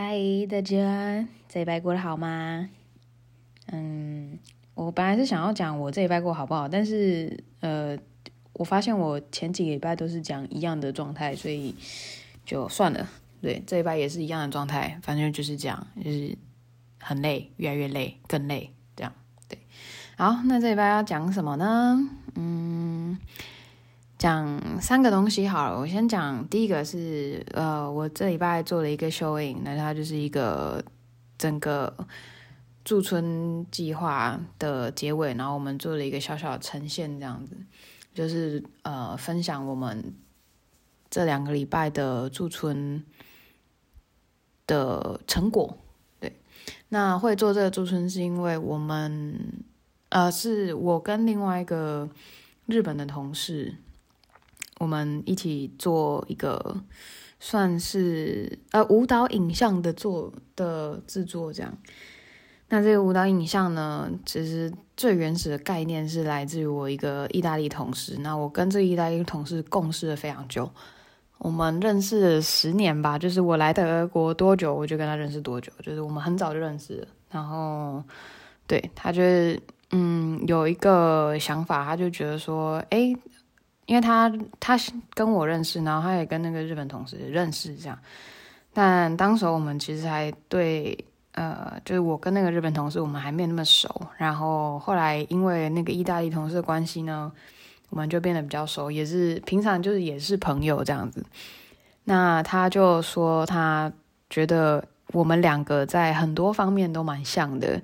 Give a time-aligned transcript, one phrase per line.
[0.00, 0.16] 嗨，
[0.48, 2.70] 大家这一拜过得好吗？
[3.66, 4.38] 嗯，
[4.74, 7.98] 我本来是想要讲我这一拜过好不好，但是呃，
[8.52, 11.74] 我发现我前几个礼拜都是讲一样的状态，所以
[12.46, 13.08] 就算了。
[13.42, 16.38] 对，这一拜也是一样的状态，反正就是这样，就是
[17.00, 19.12] 很累，越来越累，更累，这样。
[19.48, 19.58] 对，
[20.16, 22.08] 好，那这一拜要讲什么呢？
[22.36, 23.18] 嗯。
[24.18, 30.84] 讲三个东西好了，我先讲第一个是，呃，我这礼拜做了一个 showing，那它就是一个
[31.38, 31.96] 整个
[32.84, 37.56] 驻村计划的结尾，然后我们做了一个小小的呈现，这样子，
[38.12, 40.12] 就是呃，分享我们
[41.08, 43.04] 这两个礼拜的驻村
[44.66, 45.78] 的成果。
[46.18, 46.40] 对，
[46.88, 49.62] 那会做这个驻村是因为我们，
[50.08, 52.08] 呃，是我跟另外一个
[52.66, 53.76] 日本的同事。
[54.78, 56.76] 我们一起做一个
[57.40, 61.72] 算是呃舞蹈影像的做的制作，这样。
[62.68, 68.18] 那这个舞蹈影像呢，其实最原始的概念是来自于我一个意大利同事。
[68.18, 70.70] 那我跟这个意大利同事共事了非常久，
[71.38, 73.18] 我们认识了十年吧。
[73.18, 75.72] 就是我来德国多久，我就跟他认识多久。
[75.82, 77.06] 就是我们很早就认识。
[77.30, 78.02] 然后，
[78.66, 79.58] 对，他就是
[79.92, 83.14] 嗯有一个想法，他就觉得说，哎。
[83.88, 84.78] 因为他他
[85.14, 87.98] 跟我认识，然后他也跟那个日本同事认识，这样。
[88.74, 93.88] 但当时我们其实还对，呃，就是我跟那个日本同事，我们还没那么熟。
[94.18, 97.32] 然后后来因为那个意大利同事的关系呢，
[97.88, 101.24] 我们就变得比较熟，也是平常就是也是朋友这样子。
[102.04, 103.90] 那他就说他
[104.28, 107.80] 觉得我们两个在很多方面都蛮像的，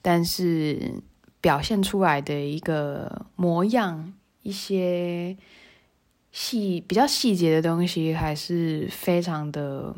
[0.00, 0.92] 但是
[1.40, 4.12] 表现出来的一个模样。
[4.42, 5.36] 一些
[6.32, 9.94] 细比较细节的东西还是非常的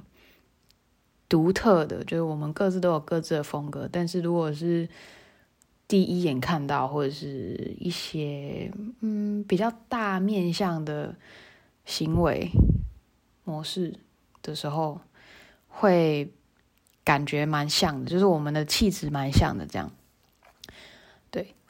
[1.28, 3.88] 独特的，就是我们各自都有各自的风格。
[3.90, 4.88] 但是如果是
[5.86, 11.14] 第一眼看到，或者是一些嗯比较大面向的
[11.84, 12.50] 行为
[13.44, 13.94] 模式
[14.42, 15.00] 的时候，
[15.69, 16.32] 会
[17.04, 19.92] 感觉蛮像的，就是我们的气质蛮像的这样。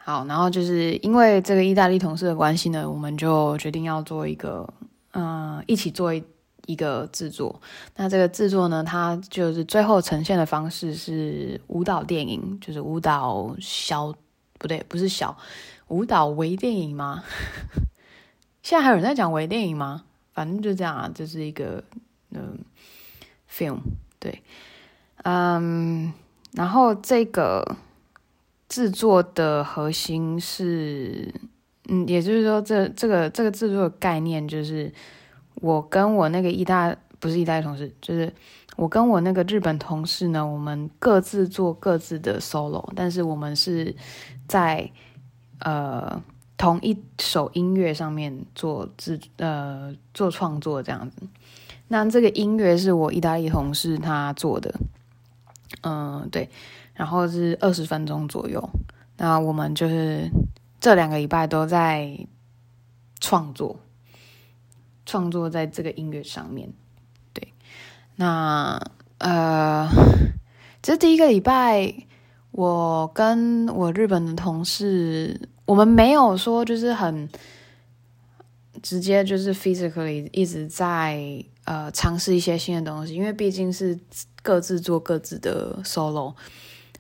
[0.05, 4.69] 好，然后就是因为这个意大利同事的关系呢，我们就决定要做一个，
[5.13, 6.21] 嗯、一起做一
[6.67, 7.63] 一个制作。
[7.95, 14.13] 那这个制作呢，它就是最后呈现的方式是舞蹈电影，就是舞蹈小，
[14.59, 15.37] 不对，不是小，
[15.87, 17.23] 舞蹈微电影吗？
[18.65, 20.03] 现在还有人在讲微电影吗？
[20.33, 21.85] 反正就这样啊，这、就是一个
[22.31, 22.59] 嗯
[23.49, 23.79] ，film，
[24.19, 24.43] 对，
[25.23, 26.13] 嗯，
[26.55, 27.77] 然后这个。
[28.73, 31.31] 制作的核心是，
[31.89, 34.91] 嗯，也就是说这，这个这个制作的概念就是，
[35.57, 38.33] 我跟我那个意大不是意大利同事，就是
[38.79, 43.95] 我跟我那个日本同事呢，我们各自做各自的 solo，但是我们是
[44.49, 44.91] 在
[45.59, 46.23] 呃
[46.57, 51.17] 同一首音乐上面做制呃做创作这样子。
[51.89, 54.75] 那这个音乐是我意大利同事他做的，
[55.81, 56.51] 嗯、对。
[56.95, 58.69] 然后是二十分钟左右，
[59.17, 60.31] 那我们就是
[60.79, 62.27] 这两个礼拜都在
[63.19, 63.81] 创作，
[65.07, 66.71] 创作在这个音乐上面。
[67.33, 67.55] 对，
[68.17, 68.79] 那
[69.17, 69.89] 呃，
[70.83, 71.95] 这第一个礼拜，
[72.51, 77.27] 我跟我日本的同事，我们没有说就是很
[78.83, 83.99] 直接，就是 physically 一直在呃尝试一些新的东西，因为毕竟是
[84.43, 86.35] 各自做各自的 solo。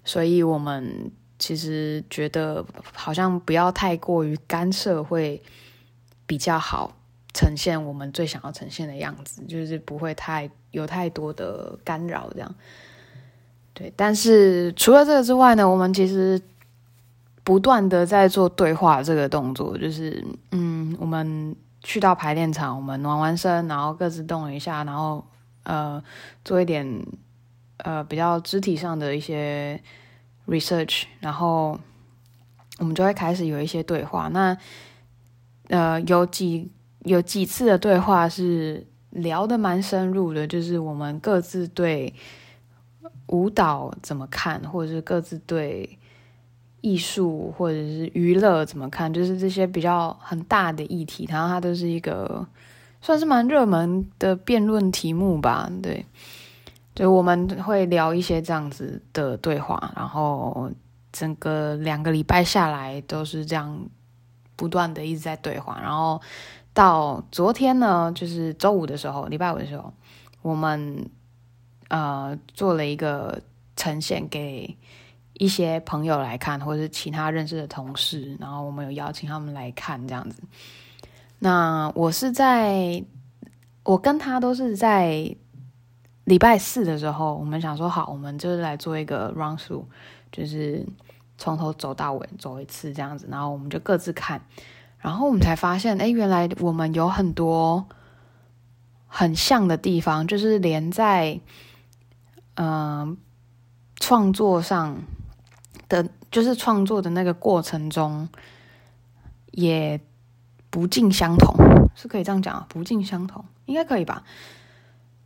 [0.04, 5.40] 所以我们其实觉得好像不要太过于干涉会
[6.26, 6.96] 比较好，
[7.32, 12.52] 呈现我们最想要呈现的样子，就是不会太有太多的干扰这样。
[13.74, 16.42] 对，但是除了这个之外呢，我们其实
[17.44, 25.24] 不断的在做对话这个动作，就是嗯，我们去到排练场，我们暖完身，然后各自动一下，然后
[25.62, 26.02] 呃
[26.44, 27.06] 做一点。
[27.84, 29.80] 呃，比较肢体上的一些
[30.46, 31.78] research，然后
[32.78, 34.28] 我们就会开始有一些对话。
[34.28, 34.56] 那
[35.68, 36.70] 呃，有几
[37.00, 42.14] 有几次的对话是聊得蛮深入的，就是我们各自对
[43.26, 45.98] 舞蹈怎么看，或者是各自对
[46.82, 52.46] 艺术或者是娱乐怎么看，就是这些比较很大的议题，然后它都是一个
[53.00, 56.06] 算是蛮热门的辩论题目吧，对。
[56.94, 60.70] 就我们会聊一些这样子的对话，然后
[61.12, 63.78] 整个两个礼拜下来都是这样
[64.56, 66.20] 不断的一直在对话，然后
[66.74, 69.92] 到昨天呢，就是周五的时候，礼拜五的时候，
[70.42, 71.08] 我们
[71.88, 73.40] 呃做了一个
[73.76, 74.76] 呈现给
[75.34, 80.42] 一些朋友来看，或者是其他认识的同事，然后我们有邀请他们来看这样子。
[81.38, 83.02] 那我是在，
[83.82, 85.34] 我跟他都是在
[86.24, 89.84] 礼拜四的时候，我们想说好，我们就是来做一个 run through，
[90.30, 90.86] 就是
[91.36, 94.40] 从头走到尾走一次这样子，然后我们就各自看，
[94.98, 97.86] 然后我们才发现，哎，原来我们有很多
[99.06, 101.40] 很像的地方，就是连在
[102.54, 103.16] 嗯、
[103.96, 105.02] 创作上
[105.88, 108.28] 的，就是创作的那个过程中
[109.50, 110.00] 也。
[110.72, 111.54] 不尽相同，
[111.94, 114.24] 是可以这样讲啊，不尽相同，应该可以吧？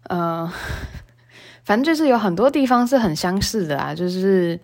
[0.08, 0.50] 呃，
[1.64, 4.58] 反正就是有很多地方是很相似的啊，就是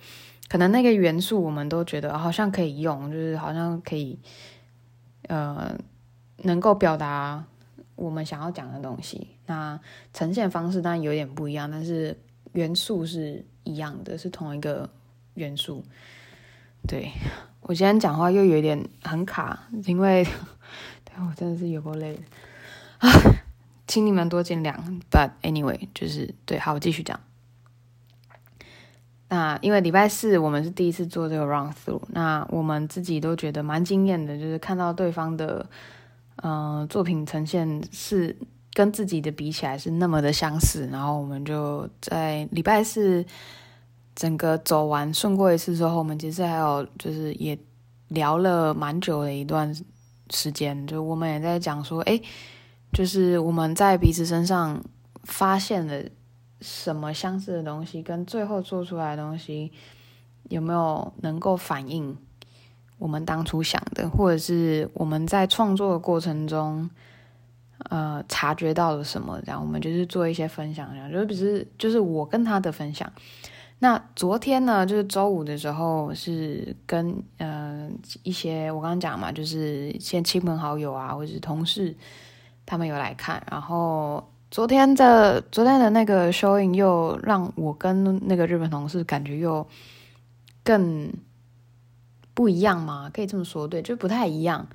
[0.48, 4.18] 可能那个元素我们都觉得好像可以用，就是好像可以，
[5.28, 5.74] 呃，
[6.38, 7.44] 能够表达
[7.96, 9.28] 我们想要讲的东西。
[9.46, 9.78] 那
[10.12, 12.16] 呈现方式当然有点不一样，但是
[12.52, 14.88] 元素是一样的，是同一个
[15.34, 15.84] 元素。
[16.86, 17.10] 对，
[17.62, 20.24] 我今天讲话又有点很卡，因为
[21.04, 21.12] 对。
[21.28, 22.18] 我真的是有够累
[22.98, 23.08] 啊，
[23.86, 24.74] 请你们多见谅。
[25.10, 27.18] But anyway，就是对，好，我继续讲。
[29.28, 35.66] 那因为礼拜四我们是第一次做这个 round through，那我们自己都觉得蛮惊艳的，就是看到对方的
[36.36, 38.36] 嗯、作品呈现是
[38.72, 43.24] 跟自己的比起来是那么的相似，然后我们就在礼拜四
[44.14, 47.58] 整个走完顺过一次之后，我们其实还有就是也
[48.08, 49.74] 聊了蛮久的一段。
[50.30, 52.18] 时间，就我们也在讲说，哎，
[52.92, 54.82] 就是我们在彼此身上
[55.24, 56.02] 发现了
[56.60, 59.72] 什么相似的东西，跟最后做出来的东西
[60.50, 62.16] 有没有能够反映
[62.98, 66.88] 我们当初想的，或者是我们在创作的过程中，
[67.90, 69.40] 呃，察觉到了什么？
[69.44, 73.10] 这样，我们就是做一些分享，这样，就是不是就是我跟他的分享。
[73.80, 77.90] 那昨天呢，就是周五的时候，是跟呃
[78.22, 81.92] 一些我刚刚讲嘛，就是一些亲朋好友啊，或者是同事，
[82.66, 83.44] 他们有来看。
[83.50, 89.66] 然后昨天的昨天的那个 showing 又让我跟那个日本同事感觉又
[90.62, 91.12] 更
[92.34, 94.66] 不一样嘛，可以这么说，对，就不太一样。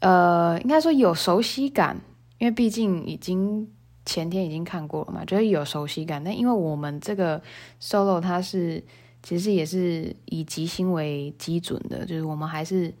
[0.00, 2.00] 呃，应该说有熟悉感，
[2.38, 3.68] 因为毕竟已经。
[4.06, 6.24] 前天已经看过了嘛，就是有熟悉感。
[6.24, 7.40] 但因为我们这个
[7.80, 8.82] solo 它是
[9.22, 12.92] 其实也是以即兴为基准的，就是我们还是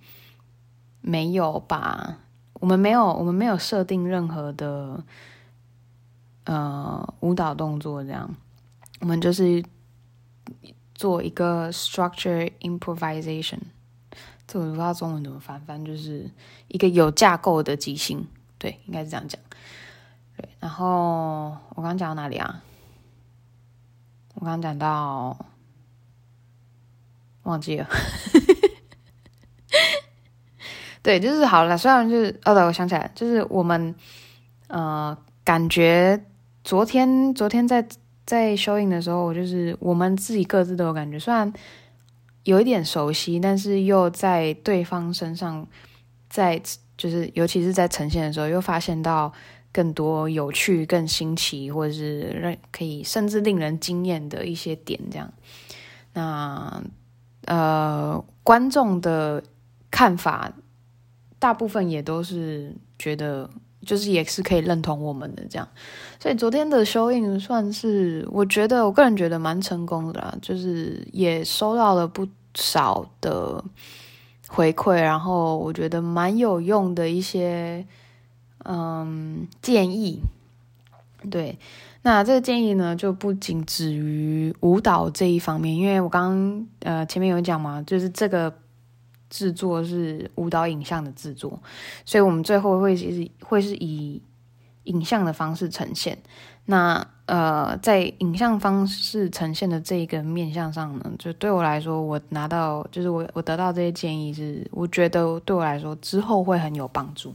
[1.00, 2.16] 没有把
[2.60, 5.02] 我们没有我们没有设定任何的
[6.44, 8.32] 呃舞蹈动作，这样
[9.00, 9.64] 我们就是
[10.94, 13.58] 做一个 structure improvisation。
[14.46, 16.30] 这我不知道中文怎么翻，反正就是
[16.68, 18.26] 一个有架构的即兴，
[18.58, 19.40] 对，应该是这样讲。
[20.36, 22.62] 对然后我刚讲到哪里啊？
[24.34, 25.36] 我刚刚讲到
[27.42, 27.86] 忘记了。
[31.02, 31.76] 对，就是好了。
[31.76, 33.94] 虽然就是哦，对，我想起来，就是我们
[34.68, 36.24] 呃，感觉
[36.64, 37.86] 昨天昨天在
[38.26, 41.52] 在 show in 的时候，我就是我们自己各自都有感觉，虽然
[42.44, 45.66] 有一点熟悉，但是又在对方身上，
[46.28, 46.60] 在
[46.96, 49.32] 就是尤其是在呈现的时候，又发现到。
[49.72, 55.32] 更多有趣、更新奇，或者是让可以甚至令人惊艳的一些点，这样。
[56.12, 56.82] 那
[57.44, 59.40] 呃，观众的
[59.88, 60.52] 看法，
[61.40, 63.50] 大部分也都是觉得，
[63.84, 65.66] 就是也是可以认同我们的这样。
[66.20, 73.64] 所以昨天的收印算是，我觉得我个人觉得蛮成功的啦，就是也收到了不少的
[74.46, 77.84] 回馈，然后我觉得蛮有用的一些。
[78.62, 80.20] 嗯，建议，
[81.30, 81.58] 对，
[82.02, 88.54] 那这个建议呢，就不仅止于舞蹈这一方面，因为我刚呃前面有讲嘛，就是这个
[89.30, 91.58] 制作是舞蹈影像的制作，
[92.04, 94.20] 所以我们最后会是会是以
[94.84, 96.18] 影像的方式呈现。
[96.66, 107.34] 那呃，在影像方式呈现的这一个面向上呢，就对我来说，我拿到就是我我得到这些建议是，我觉得对我来说之后会很有帮助。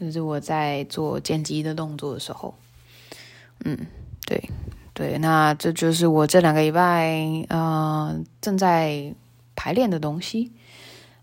[0.00, 2.54] 就是我在做剪辑的动作的时候，
[3.64, 3.76] 嗯，
[4.24, 4.40] 对
[4.94, 9.12] 对，那这就是我这两个礼拜呃正在
[9.56, 10.52] 排练的东西，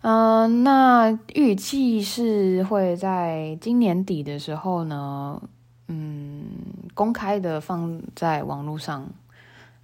[0.07, 5.41] 嗯、那预计是会在今年底的时候呢，
[5.87, 6.45] 嗯，
[6.93, 9.09] 公开的放在网络上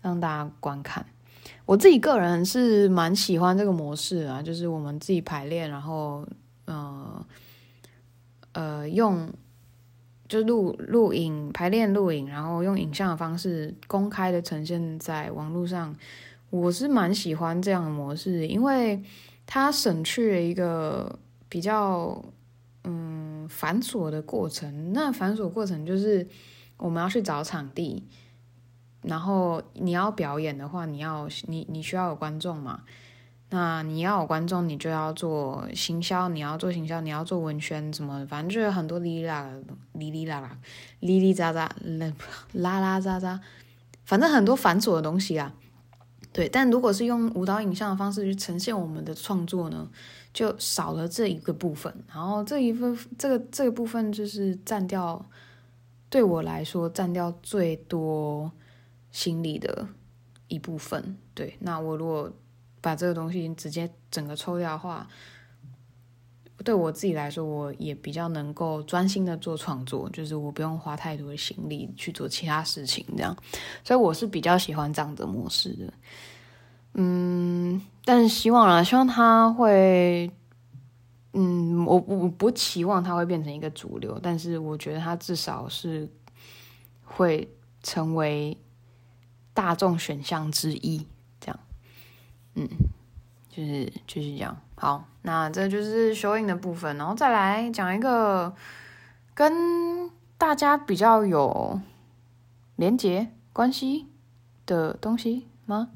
[0.01, 1.03] 让大家观看。
[1.65, 6.25] 我自己个人是蛮喜欢这个模式啊，就是我们自己排练，然后
[6.65, 7.25] 呃。
[8.53, 9.29] 呃，用
[10.27, 15.95] 就录录影排练录影，然后用影像的方式公开的呈现在网络上，
[16.49, 19.01] 我是蛮喜欢这样的模式，因为
[19.53, 22.23] 它省去了一个比较
[22.85, 24.93] 嗯繁琐的过程。
[24.93, 26.25] 那繁琐过程就是
[26.77, 28.07] 我们要去找场地。
[29.01, 32.83] 然后你要表演的话，你要你你需要有观众嘛？
[33.49, 39.59] 那你要有观众，你就要做行销，你要做行销，你要做文宣什么，反正就有很多哩啦啦、
[39.91, 40.57] 哩哩啦啦、
[41.01, 41.67] 哩哩喳喳、
[42.53, 43.37] 啦啦喳喳，
[44.05, 45.53] 反正很多繁琐的东西啊。
[46.33, 49.89] 对，但如果是用舞蹈影像的方式去呈现我们的创作呢，
[50.33, 51.93] 就少了这一个部分。
[52.07, 55.23] 然后这一份这个这个部分就是占掉，
[56.09, 58.51] 对我来说占掉最多。
[59.13, 59.85] 心理的
[60.47, 61.57] 一部分，对。
[61.59, 62.31] 那我如果
[62.79, 65.05] 把这个东西直接整个抽掉的话，
[66.61, 73.35] 对我自己来说，我也比较能够专心的做创作，就是我不用花太多的心力去做其他事情，这样。
[73.83, 75.93] 所以我是比较喜欢这样的模式的。
[76.93, 80.29] 嗯，但是希望啦，希望他会，
[81.33, 86.09] 嗯，我我不期望他会变成一个主流，但是我觉得他至少是
[87.03, 87.47] 会
[87.83, 88.57] 成为。
[89.53, 91.05] 大众选项之一，
[91.41, 91.59] 这样，
[92.55, 92.65] 嗯，
[93.49, 94.57] 就是就是这样。
[94.81, 98.51] 好，那这就是 show in 的部分，然后再来讲一个
[99.35, 100.09] 跟
[100.39, 101.79] 大家比较有
[102.77, 104.07] 连结关系
[104.65, 105.89] 的东西吗？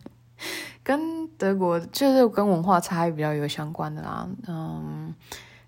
[0.82, 4.26] 跟德国就是跟文化差异比较有相关的啦。
[4.46, 5.14] 嗯，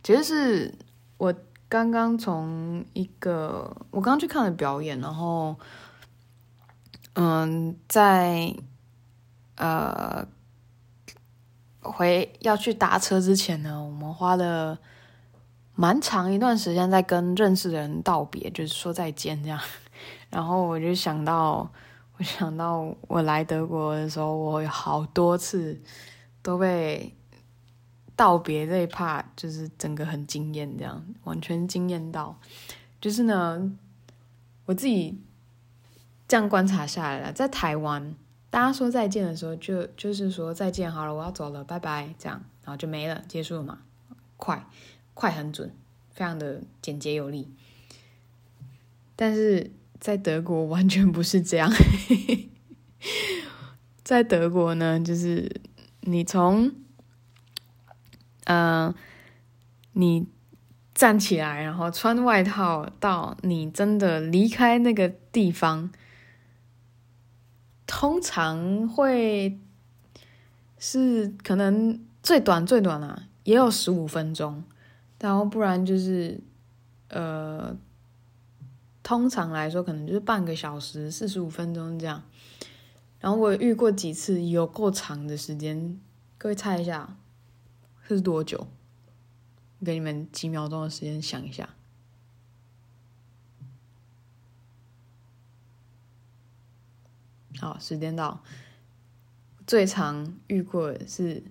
[0.03, 0.75] 其实是
[1.19, 1.35] 我
[1.69, 5.55] 刚刚从一个我刚刚去看了表演，然后。
[7.21, 8.55] 嗯，在
[9.57, 10.25] 呃
[11.81, 14.79] 回要去搭车之前呢，我们花了
[15.75, 19.61] 蛮长一段时间在跟认识的人道别，就是说再见这样。
[20.31, 21.71] 然后我就想到，
[22.17, 25.81] 我想到我来德国的时候，我有好多次
[26.43, 27.15] 都被
[28.15, 32.37] 道别这一 part，就是整个很惊艳，这样完全惊艳到。
[33.01, 33.73] 就是呢，
[34.67, 35.21] 我自己。
[36.31, 38.15] 这样观察下来了，在台湾，
[38.51, 43.81] 大家说再见的时候就，就是说再见好了，我要走了，拜拜，这样，然后就没了，结束了嘛，
[44.39, 44.67] 快，
[45.13, 45.71] 快很准，
[46.11, 47.53] 非常的简洁有力。
[49.15, 51.71] 但是在德国完全不是这样，
[54.03, 55.61] 在德国呢，就是
[56.01, 56.69] 你从，
[58.45, 58.95] 嗯、呃，
[59.93, 60.27] 你
[60.95, 65.91] 站起来，然后穿外套，到你真的离开那个地方。
[67.89, 69.59] 通常会
[70.79, 74.63] 是可能最短最短啊，也有十五分钟，
[75.19, 76.39] 然后不然就是
[77.09, 77.75] 呃，
[79.03, 82.23] 通常来说可能就是半个小时四十五分钟这样。
[83.21, 85.99] 然后我遇过几次有够长的时间，
[86.37, 87.17] 各位猜一下
[88.07, 88.69] 是多久？
[89.83, 91.71] 给你们几秒钟的时间想一下。
[97.61, 98.43] 好，时间到。
[99.67, 101.43] 最长遇过是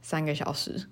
[0.00, 0.86] 三个小时，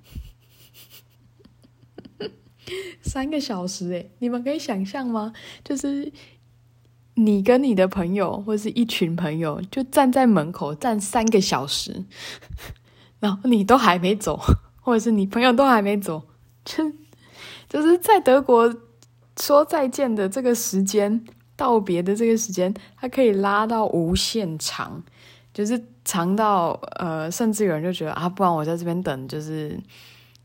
[3.03, 5.33] 三个小时诶，你们可以想象吗？
[5.63, 6.13] 就是
[7.15, 12.05] 你跟你的朋友或是一群朋友，就站在门口站三个小时，
[13.21, 14.41] 然后你都还没走，
[14.81, 16.27] 或者是你朋友都还没走，
[16.65, 16.93] 就
[17.69, 18.75] 就是在德国
[19.39, 21.25] 说再见的这个时间。
[21.57, 25.03] 道别的这个时间，它可以拉到无限长，
[25.53, 29.79] 就是长到呃，甚至有人就觉得啊，不然我在这边等，就是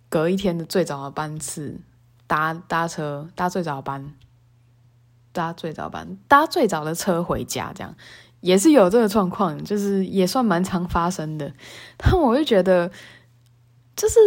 [0.09, 1.79] 隔一天的最早的班次，
[2.27, 4.13] 搭搭车，搭最早的班，
[5.31, 7.95] 搭最早班，搭最早的车回家，这样
[8.41, 11.51] 也是有这个状况，就是也算蛮常发生的。
[11.97, 12.91] 但我就觉得，
[13.95, 14.19] 就是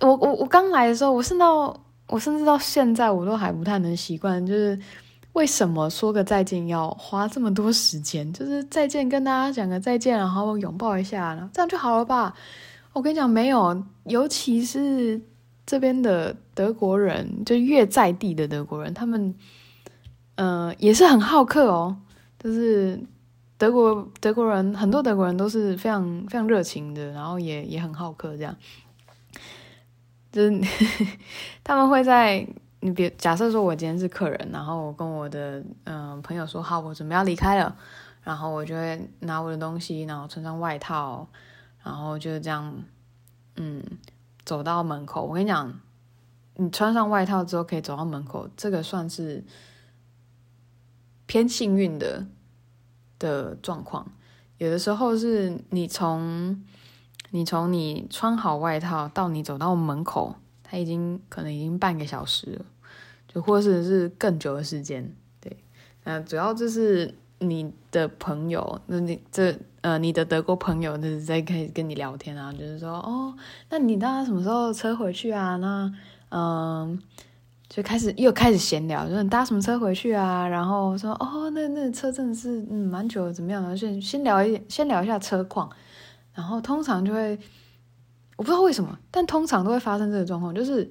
[0.00, 4.78] 我我我刚来的时候，我甚至到我甚至到现在，我都还不太能习惯，就是。
[5.32, 8.30] 为什么说个再见要花这么多时间？
[8.34, 12.34] 就是再见，跟大家讲个再见，然后拥抱一下，这样就好了吧？
[12.92, 15.18] 我跟你讲，没有，尤其是
[15.64, 19.34] 这边的德国人，就越在地的德国人，他们，
[20.34, 21.96] 呃，也是很好客哦。
[22.38, 23.00] 就是
[23.56, 28.54] 德国德国人，很多德国人都是非常非常热情的，然后也也很好客，这样，
[30.30, 30.60] 就是
[31.64, 32.46] 他们会在。
[32.84, 37.76] 你别假设说，我今天是客人，然后我跟我的嗯、朋友说好，我准备要离开了，
[38.24, 41.28] 然后我就会拿我的东西，然后穿上外套，
[41.84, 42.74] 然后就是这样，
[43.54, 43.80] 嗯，
[44.44, 45.22] 走到门口。
[45.22, 45.80] 我跟你讲，
[46.56, 49.44] 你穿上外套之后可以走到门口，这个算是
[51.26, 52.26] 偏幸运的
[53.20, 54.10] 的状况。
[54.58, 56.60] 有的时候是你从
[57.30, 60.34] 你从你穿好外套到你走到门口，
[60.64, 62.64] 它已经可能已经半个小时了，
[63.40, 65.14] 或者是更久的时间。
[65.40, 65.56] 对，
[66.04, 73.34] 那主要就是你的朋友，那你这呃你的德国朋友就是在开始跟你聊天啊，就是说哦，
[73.70, 75.56] 那你搭什么时候车回去啊？
[75.56, 75.92] 那
[76.30, 77.00] 嗯。
[77.74, 80.46] 就开始又开始闲聊，就说你搭什么车回去啊？
[80.46, 83.74] 然后说哦，那那车真的是嗯蛮久的，怎么样？
[83.74, 85.70] 先先聊一先聊一下车况，
[86.34, 87.30] 然后通常就会
[88.36, 90.90] 我不知道为什么，但通常都会发生这个状况，就是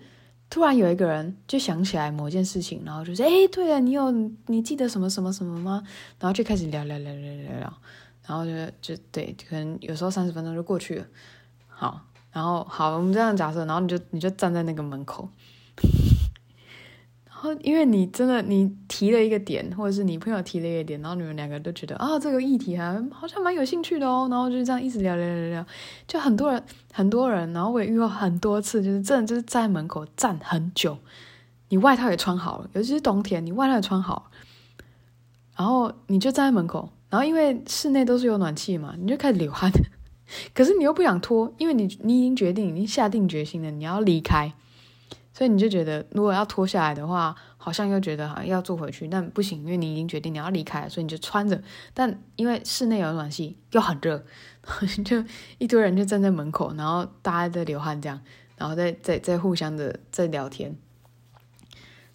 [0.52, 4.12] 突然有一个人就想起来某件事情，然后就说哎，对了，你有
[4.48, 5.82] 你记得什么什么什么吗？
[6.20, 7.74] 然后就开始聊聊聊聊聊聊，
[8.28, 8.52] 然后就
[8.96, 11.06] 就对，可能有时候三十分钟就过去了。
[11.70, 12.02] 好，
[12.34, 15.30] 然后好，我们这样假设，然后你就你就站在那个门口。
[17.42, 25.66] 后因为你真的你提了一个点，或者是你朋友提了一个点，然后你们两个都觉得啊，这个议题还好像蛮有兴趣的哦，然后就这样一直聊聊聊聊，
[26.08, 31.00] 就很多人很多人，然后我也遇过很多次，就是真的就是在门口站很久，
[31.70, 34.24] 你外套也穿好了，尤其是冬天，你外套也穿好了，
[35.58, 39.72] 然后你就站在门口，然后因为室内都是有暖气嘛，你就开始流汗，
[40.54, 44.54] 可是你又不想脱，因为你你已经决定，已经下定决心了，你要离开。
[45.34, 51.62] 所以你就觉得，如果要脱下来的话，好像又觉得好像要坐回去，但不行，因为你已经决定你要离开了，所以你就穿着。
[51.94, 54.26] 但因为室内有暖气，又很热，
[55.06, 55.24] 就
[55.58, 58.22] 一堆人就站在门口，然后大家在流汗这样，
[58.58, 60.76] 然后在在在互相的在聊天。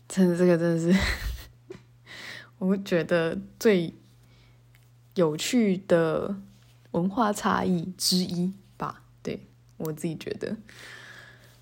[0.06, 1.00] 真的，这个真的是，
[2.58, 3.94] 我觉得最
[5.14, 6.36] 有趣的
[6.90, 9.02] 文化差异之一吧。
[9.22, 9.46] 对，
[9.78, 10.56] 我自己觉得，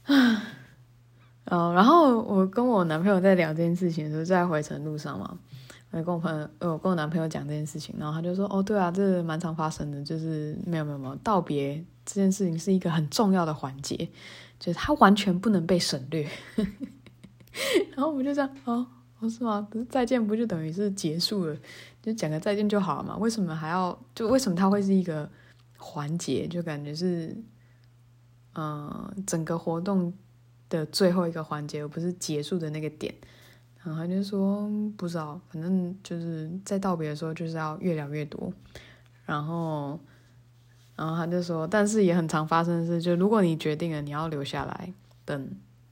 [0.04, 0.42] 啊。
[1.46, 5.38] 哦，然后我跟我男朋友在聊这件事情的时候，在回程路上嘛，
[5.90, 14.08] 我跟我朋友，我跟我男朋友讲这件事情，然后他就说：“哦，对啊，这蛮常发生的，就是没有没有没有，道别这件事情是一个很重要的环节，
[14.58, 16.26] 就是它完全不能被省略。
[17.94, 18.86] ”然后我们就这样，哦，
[19.20, 19.66] 哦是吗？
[19.70, 21.54] 不是再见不就等于是结束了，
[22.02, 23.16] 就讲个再见就好了嘛？
[23.18, 23.96] 为什么还要？
[24.14, 25.30] 就为什么它会是一个
[25.76, 26.48] 环节？
[26.48, 27.36] 就感觉是，
[28.54, 30.10] 嗯、整个活动。
[30.68, 33.14] 的最后一个环节，而不是结束的那个点。
[33.82, 38.50] 然后他就说不知道，反正就是在道别的时候就是要越聊越多。
[39.26, 40.00] 然后，
[40.96, 44.92] 然后他就说，但是也很常发生的事，就如果你决定了你要留下来
[45.26, 45.50] 等，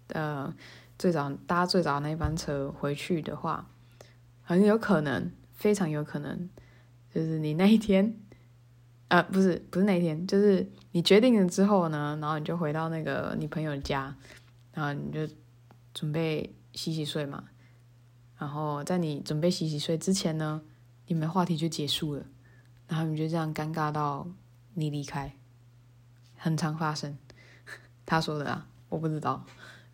[0.09, 0.51] 呃，
[0.99, 3.69] 最早搭最早的那班车回去的话，
[4.43, 6.49] 很有可能，非常有可能，
[7.15, 8.15] 就是你那一天，
[9.09, 14.15] 呃，不是不是那一天，就是你决定了之后呢，然后你就回到那个你朋友家。
[14.73, 15.27] 然后你就
[15.93, 17.45] 准备洗洗睡嘛，
[18.39, 20.63] 然后在你准备洗洗睡之前呢，
[21.07, 22.25] 你们话题就结束了，
[22.89, 24.27] 然后你就这样尴尬到
[24.75, 25.37] 你离开，
[26.37, 27.17] 很常发生。
[28.07, 29.45] 他说的啊，我不知道，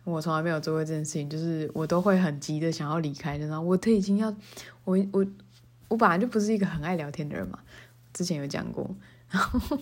[0.05, 4.33] 我从来没有做过这件事情，就是我都会很急的想要离开，然后我都已经要，
[4.85, 5.25] 我我
[5.89, 7.59] 我本来就不是一个很爱聊天的人嘛，
[8.13, 8.95] 之前有讲过，
[9.29, 9.77] 然后。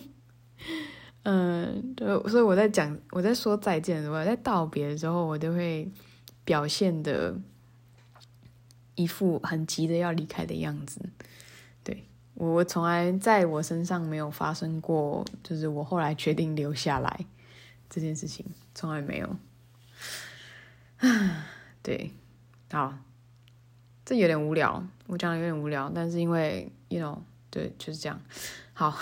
[1.24, 5.86] 嗯，对，所以我在讲，我在说再见，我在道别的时候，我都会
[6.44, 7.36] 表现的
[8.94, 11.00] 一副很急着要离开的样子。
[11.84, 12.04] 对，
[12.34, 17.26] 我从来在我身上没有发生过，就是我后来决定留下来
[17.90, 19.36] 这件事情，从来没有。
[20.98, 21.46] 啊，
[21.82, 22.10] 对，
[22.70, 22.96] 好，
[24.06, 27.18] 这有点无聊，我讲的有点无聊，但是因为，you know，
[27.50, 28.18] 对，就是这样。
[28.72, 28.96] 好。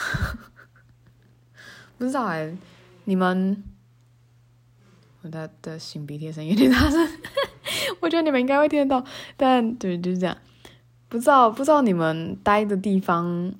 [1.99, 2.57] 不知道哎，
[3.05, 3.63] 你们，
[5.23, 7.09] 我的的擤鼻涕声音有点大声，
[8.01, 9.05] 我觉得你们应该会听得到，
[9.37, 10.37] 但对，就是这样。
[11.09, 13.53] 不知道不知道你们待的地方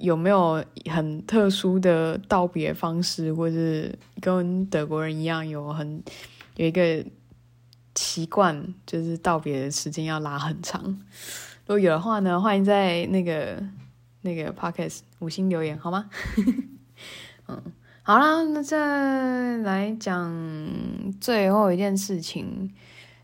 [0.00, 6.02] 有没有很特殊的道别方式，或是跟德国人一样有很
[6.56, 7.04] 有一个
[7.96, 10.82] 习惯，就是道别的时间要拉很长。
[11.66, 13.62] 如果有的话呢，欢迎在那个
[14.22, 16.08] 那个 podcast 五星留言好吗？
[18.04, 20.34] 好啦，那再来讲
[21.20, 22.68] 最后一件事情，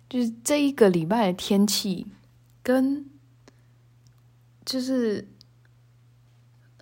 [0.09, 2.07] 就是这一个礼拜的天气
[2.63, 3.05] 跟
[4.65, 5.27] 就是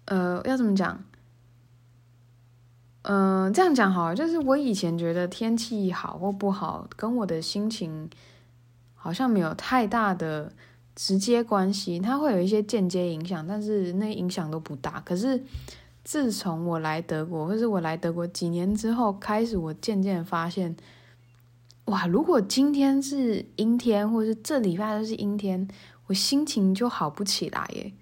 [0.05, 1.03] 呃要怎么讲？
[3.03, 8.11] 嗯、呃，这样讲好，就是我以前觉得天气好或不好，跟我的心情
[8.95, 10.53] 好像没有太大的
[10.95, 15.01] 直接关系，它会有一些间接影响，但是那影响都不大。
[15.01, 15.43] 可是。
[16.07, 20.77] 自从我来德国，或是我来德国几年之后，开始我渐渐发现，
[21.87, 25.67] 哇，如果今天是阴天，或是这礼拜都是阴天，
[26.07, 27.93] 我心情就好不起来耶。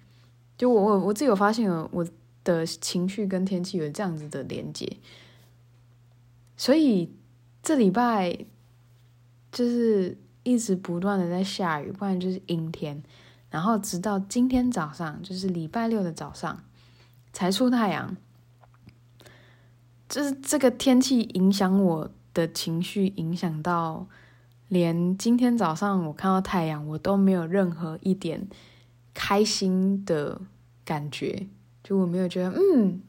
[0.55, 2.05] 就我我我自己有发现，我
[2.43, 4.97] 的情绪跟天气有这样子的连接，
[6.55, 7.11] 所以
[7.63, 8.37] 这礼拜
[9.51, 13.01] 就是一直不断的在下雨，不然就是阴天，
[13.49, 16.63] 然后直到今天早上，就是礼拜六的早上
[17.35, 18.15] 才出太阳，
[20.07, 24.07] 就是这个天气影响我的情绪，影响到
[24.69, 28.47] 连今天早上我看到太阳，我都没有任何一点。
[29.13, 30.41] 开心的
[30.83, 31.47] 感觉，
[31.81, 33.01] 就我没有觉得，嗯，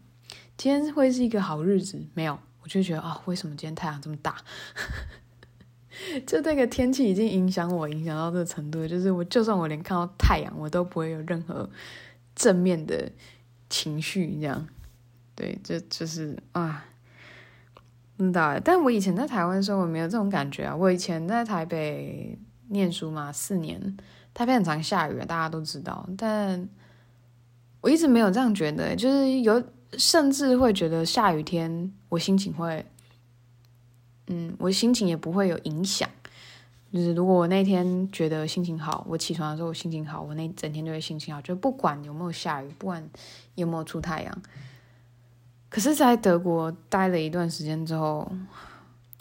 [0.57, 4.37] 今天会是一个好日子，没有，我就觉得啊、为什么今天太阳这么大？
[6.25, 11.69] 就这个天气已经影响我，影响到这个程度，就是我就算我连看到太阳，我都不会有任何
[12.37, 13.11] 正面的
[13.69, 14.67] 情绪，这样，
[15.35, 16.85] 对，就就是啊，
[18.17, 23.97] 不知道，但我以前在台湾的时候，我没有这种感觉啊，我以前在台北念书嘛，四年。
[24.35, 26.69] 台北很常下雨，大家都知道，但
[27.81, 32.85] 我一直没有这样觉得，就是有甚至会觉得下雨天我心情会，
[34.27, 36.07] 嗯，我心情也不会有影响。
[36.93, 43.07] 就是如果我那天觉得心情好，我起床的时候心情好，我那整天就会心情好，就不管有没有下雨，不管
[43.55, 44.43] 有没有出太阳。
[45.69, 48.31] 可是，在德国待了一段时间之后，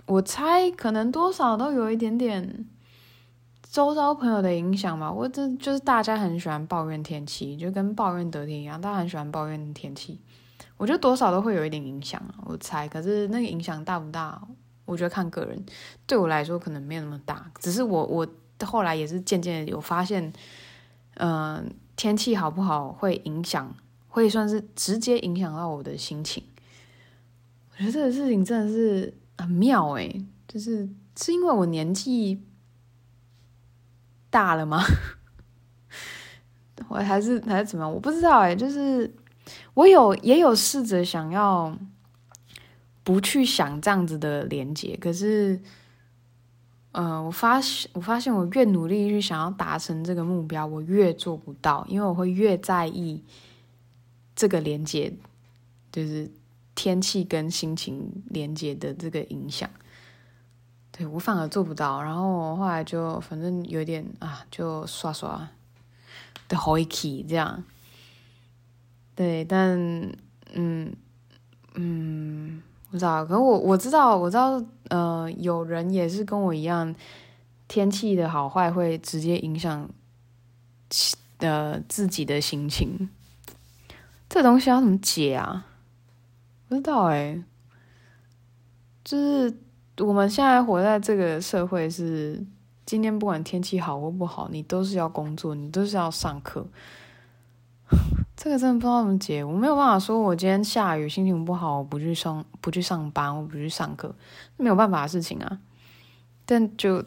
[0.06, 2.66] 我猜可能多少都有一点点。
[3.72, 10.18] 周遭朋友的影响嘛，我这就是大家很喜欢抱怨天气，就跟抱怨得天一样，大家很喜欢抱怨天气。
[10.78, 12.88] 我觉得多少都会有一点影响，我猜。
[12.88, 14.42] 可是那个影响大不大？
[14.86, 15.66] 我觉得看个人。
[16.08, 18.28] 对我来说可能没有那么大，只是我我
[18.64, 20.32] 后来也是渐渐有发现，
[21.16, 23.76] 嗯、天气好不好会影响，
[24.08, 26.44] 会算是直接影响到我的心情。
[27.72, 32.42] 我觉得这个事情真的是很妙诶，就是是因为我年纪。
[34.28, 34.84] 大了吗？
[36.90, 37.94] 我还是还是怎么样？
[37.94, 38.54] 我不知道哎。
[38.54, 39.10] 就是
[39.74, 41.74] 我有也有试着想要
[43.06, 45.62] 不去想这样子的连接，可是，
[46.92, 53.24] 嗯、我发现我发现我越努力去想要达成这个目标，我越做不到，因为我会越在意
[54.36, 55.14] 这个连接，
[55.92, 56.32] 就是
[56.74, 59.70] 天气跟心情连接的这个影响。
[60.92, 65.48] 对，我反而做不到，然后我后来就反正有点啊，就刷刷
[66.48, 67.64] 的好一气这样。
[69.14, 69.78] 对，但
[70.54, 70.96] 嗯
[71.76, 72.64] 嗯，
[72.96, 76.96] 不知道，可是我我知道，我知道，呃，有人也是跟我一样，
[77.68, 79.90] 天气的好坏会直接影响
[81.40, 83.10] 呃自己的心情。
[84.30, 85.66] 这东西要怎么解啊？
[86.70, 87.44] 不知道哎，
[89.04, 89.54] 就是。
[90.00, 92.46] 我们现在活在这个社会，是
[92.86, 96.68] 今天不管天气好或不好，你都是要工作，你都是要上课。
[98.36, 104.14] 这个真的不知道怎么解，我没有办法说，我今天下雨，心情不好，我不去上，不去上班，我不去上课，
[104.58, 105.60] 没有办法的事情啊。
[106.46, 107.04] 但就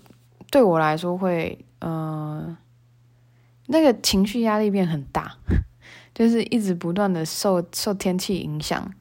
[0.51, 2.57] 对我来说会，嗯、呃，
[3.67, 5.37] 那个情绪压力变很大，
[6.15, 8.93] 就是一直不断的受受天气影响。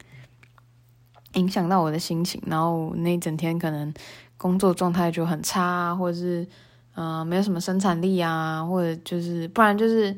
[1.34, 3.92] 影响到我的心情，然后那一整天可能
[4.38, 6.46] 工作状态就很差，或者是
[6.94, 10.16] 呃没有什么生产力啊，或者就是不然就是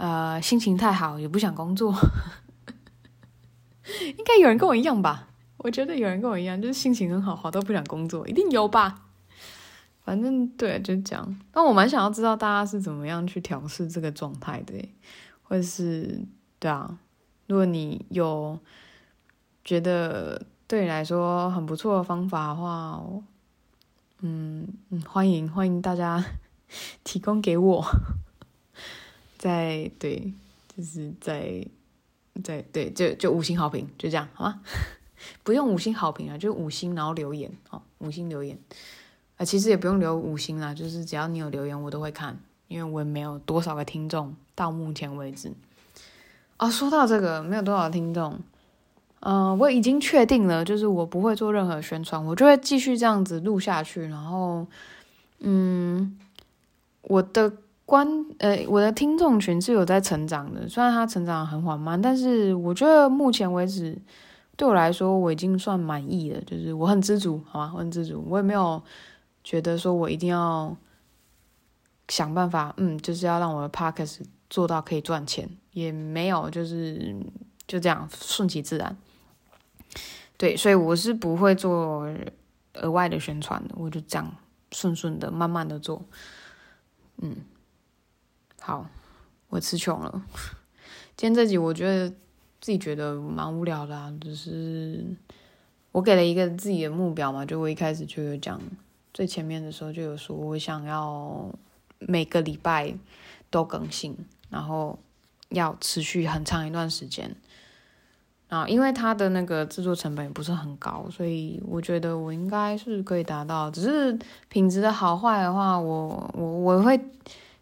[0.00, 1.94] 呃心情太好也不想工作。
[4.16, 5.28] 应该有人跟我一样吧？
[5.58, 9.06] 我觉得有人跟我一样，就是心情很好，好到不想工作，一定有吧？
[10.04, 11.40] 反正对，就这样。
[11.52, 14.88] 但我蛮想要知道大家是怎么样去调试这个状态的，
[15.42, 16.20] 或者是
[16.58, 16.98] 对啊，
[17.46, 18.58] 如果你有。
[19.62, 22.98] 觉得对你来说很不错的方法的话，
[24.20, 26.24] 嗯嗯，欢迎欢迎大家
[27.04, 27.84] 提供给我，
[29.40, 30.34] 在对，
[30.76, 31.66] 就是在
[32.44, 34.60] 在对，就就五星好评，就这样好吗？
[35.42, 38.58] 不用五星好评啊，就五星然后留言哦，五星留言
[39.38, 45.50] 啊，其实也不用留五星啦，就是只要你有留言我都会看，因为我也没有多少个听众到目前为止。
[46.58, 48.38] 哦，说到这个，没有多少听众。
[49.22, 54.02] 嗯、我已经确定了，就是我不会做任何宣传，我就会继续这样子录下去。
[54.06, 54.66] 然后，
[55.40, 56.18] 嗯，
[57.02, 57.52] 我的
[57.90, 58.06] 观
[58.38, 64.00] 呃，我的听众群是有在成长的，虽然它成长很缓慢，但是我觉得目前为止
[64.56, 67.72] 对我来说我已经算满意了，就是我很知足，好吗？
[67.74, 68.80] 我很知足，我也没有
[69.42, 70.76] 觉得说我一定要
[72.06, 77.16] 想办法，嗯，就是要让我的 podcast 做到可以赚钱，也没有，就是
[77.66, 78.96] 就这样顺其自然。
[80.36, 82.08] 对，所以我是不会做
[82.74, 84.32] 额外的宣传的，我就这样
[84.70, 86.00] 顺顺的、慢慢的做。
[87.18, 87.36] 嗯，
[88.70, 88.86] 好，
[89.48, 90.22] 我词穷了。
[91.16, 92.08] 今天这集我觉得
[92.60, 95.04] 自己觉得蛮无聊的啊，就是
[95.90, 98.60] 我给了一个自己的目标嘛，就我一开始就有讲，
[99.12, 101.52] 最前面的时候就有说我想要
[101.98, 102.94] 每个礼拜
[103.50, 104.16] 都更新，
[104.50, 104.96] 然后
[105.48, 107.34] 要持续很长一段时间。
[108.50, 113.68] 啊，因为它的那个制作成本也不是很高，所以我觉得我应该是可以达到。
[113.68, 114.16] 只是
[114.48, 116.96] 品质的好坏的话，我我我会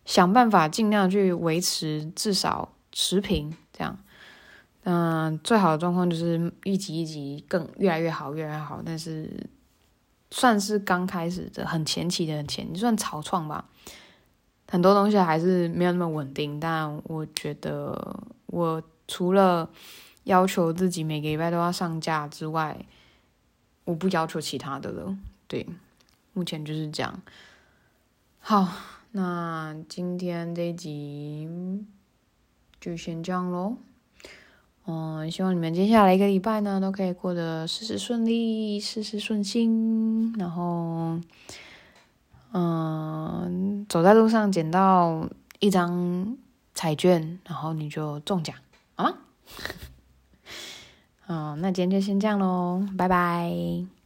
[0.08, 3.98] 想办法尽量去维持至少持平这样。
[4.84, 8.80] 嗯，最好的状况就是一集一集更越来越好，越来越好。
[8.82, 9.46] 但是
[10.30, 13.66] 算是刚开始的很前期的很前，算草创吧。
[14.66, 19.68] 很多东西还是没有那么稳定，但我觉得我除了
[20.24, 22.86] 要求自己每个礼拜都要上架之外，
[23.84, 25.14] 我不要求其他的了。
[25.46, 25.68] 对，
[26.32, 27.20] 目前就是这样。
[28.38, 28.66] 好，
[29.12, 31.48] 那今天这一集
[32.80, 33.76] 就先这样喽。
[34.86, 40.32] 嗯，希望你们接下来一个礼拜呢，都可以过得事事顺利，事事顺心。
[40.38, 41.20] 然后，
[42.52, 46.36] 嗯，走在路上捡到一张
[46.74, 48.56] 彩券，然后你就中奖
[48.96, 49.18] 啊！
[51.26, 53.97] 嗯， 那今天就先这样喽，拜拜。